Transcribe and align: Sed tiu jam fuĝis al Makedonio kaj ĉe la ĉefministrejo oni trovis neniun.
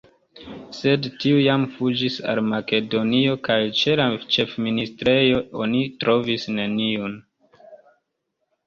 Sed 0.77 1.09
tiu 1.23 1.41
jam 1.47 1.65
fuĝis 1.73 2.15
al 2.33 2.41
Makedonio 2.53 3.35
kaj 3.49 3.59
ĉe 3.83 3.95
la 4.03 4.09
ĉefministrejo 4.37 5.47
oni 5.67 5.87
trovis 6.05 6.51
neniun. 6.59 7.17